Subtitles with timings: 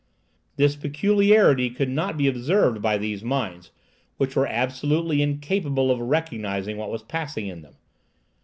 [0.55, 3.69] This peculiarity could not be observed by these minds,
[4.17, 7.75] which were absolutely incapable of recognizing what was passing in them.